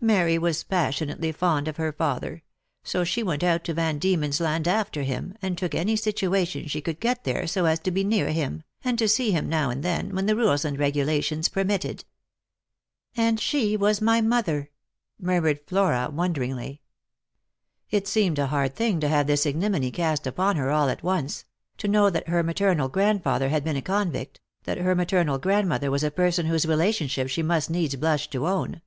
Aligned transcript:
Mary 0.00 0.38
was 0.38 0.62
passionately 0.62 1.32
fond 1.32 1.66
of 1.66 1.76
her 1.76 1.90
father; 1.92 2.44
so 2.84 3.02
she 3.02 3.20
went 3.20 3.42
out 3.42 3.64
to 3.64 3.74
Van 3.74 3.98
Diemen's 3.98 4.38
Land 4.40 4.68
after 4.68 5.02
him, 5.02 5.36
and 5.42 5.58
took 5.58 5.74
any 5.74 5.96
situa 5.96 6.46
tion 6.46 6.68
she 6.68 6.80
could 6.80 7.00
get 7.00 7.24
there, 7.24 7.48
so 7.48 7.64
as 7.64 7.80
to 7.80 7.90
be 7.90 8.04
near 8.04 8.30
him, 8.30 8.62
and 8.84 8.96
to 8.96 9.08
see 9.08 9.32
him 9.32 9.48
now 9.48 9.70
and 9.70 9.82
then, 9.82 10.14
when 10.14 10.26
the 10.26 10.36
rules 10.36 10.64
and 10.64 10.78
regulations 10.78 11.48
permitted."" 11.48 12.04
And 13.16 13.40
she 13.40 13.76
was 13.76 14.00
my 14.00 14.20
mother!" 14.20 14.70
murmured 15.20 15.58
Flora 15.66 16.08
wonderingly. 16.12 16.80
It 17.90 18.06
seemed 18.06 18.38
a 18.38 18.46
hard 18.46 18.76
thing 18.76 19.00
to 19.00 19.08
have 19.08 19.26
this 19.26 19.46
ignominy 19.46 19.90
cast 19.90 20.28
upon 20.28 20.54
her 20.54 20.70
all 20.70 20.90
at 20.90 21.02
once; 21.02 21.44
to 21.78 21.88
know 21.88 22.08
that 22.08 22.28
her 22.28 22.44
maternal 22.44 22.88
grandfather 22.88 23.48
had 23.48 23.64
been 23.64 23.74
a 23.76 23.82
convict, 23.82 24.38
that 24.62 24.78
her 24.78 24.94
maternal 24.94 25.38
grandmother 25.38 25.90
was 25.90 26.04
a 26.04 26.10
person 26.12 26.46
whose 26.46 26.66
relationship 26.66 27.26
she 27.28 27.42
must 27.42 27.68
needs 27.68 27.96
blush 27.96 28.30
to 28.30 28.46
own. 28.46 28.80